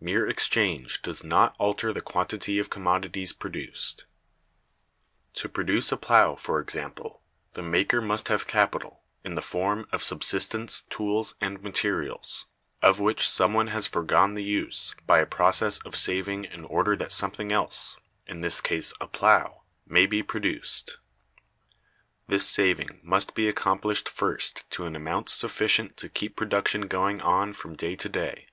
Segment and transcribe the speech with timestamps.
[0.00, 4.06] Mere exchange does not alter the quantity of commodities produced.
[5.34, 7.20] To produce a plow, for example,
[7.52, 12.46] the maker must have capital (in the form of subsistence, tools, and materials)
[12.80, 16.96] of which some one has foregone the use by a process of saving in order
[16.96, 20.96] that something else, in this case a plow, may be produced.
[22.28, 27.52] This saving must be accomplished first to an amount sufficient to keep production going on
[27.52, 28.46] from day to day.